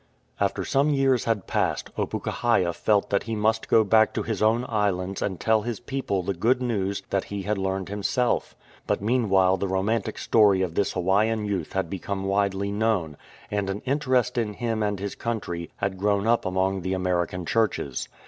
After 0.39 0.65
some 0.65 0.89
years 0.89 1.25
had 1.25 1.45
passed, 1.45 1.95
Opukahaia 1.95 2.73
felt 2.73 3.11
that 3.11 3.21
he 3.29 3.35
must 3.35 3.67
go 3.69 3.83
back 3.83 4.15
to 4.15 4.23
his 4.23 4.41
own 4.41 4.65
islands 4.67 5.21
and 5.21 5.39
tell 5.39 5.61
his 5.61 5.79
people 5.79 6.23
the 6.23 6.33
good 6.33 6.59
news 6.59 7.03
that 7.11 7.25
he 7.25 7.43
had 7.43 7.59
learned 7.59 7.89
himself. 7.89 8.55
But 8.87 9.03
meanwhile 9.03 9.57
the 9.57 9.67
romantic 9.67 10.17
story 10.17 10.63
of 10.63 10.73
this 10.73 10.93
Hawaiian 10.93 11.45
youth 11.45 11.73
had 11.73 11.87
become 11.87 12.23
widely 12.25 12.71
known, 12.71 13.15
and 13.51 13.69
an 13.69 13.83
interest 13.85 14.39
in 14.39 14.53
him 14.55 14.81
and 14.81 14.99
his 14.99 15.13
country 15.13 15.69
had 15.75 15.99
grown 15.99 16.25
up 16.25 16.47
among 16.47 16.81
the 16.81 16.93
American 16.93 17.45
Churches. 17.45 18.09